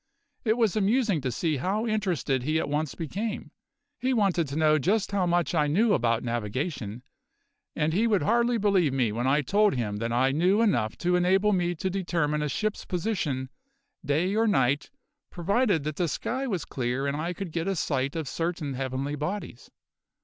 [0.43, 3.51] It was amusing to see how interested he at once became;
[3.99, 7.03] he wanted to know just how much I knew about navigation;
[7.75, 11.15] and he would hardly believe me when I told him that I knew enough to
[11.15, 13.51] enable me to determine a ship's position,
[14.03, 14.89] day or night,
[15.29, 19.13] provided that the sky was clear and I could get a sight of certain heavenly
[19.15, 19.69] bodies.